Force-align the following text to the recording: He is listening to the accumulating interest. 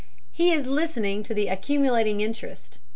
He 0.31 0.51
is 0.51 0.65
listening 0.65 1.21
to 1.21 1.33
the 1.35 1.47
accumulating 1.47 2.21
interest. 2.21 2.79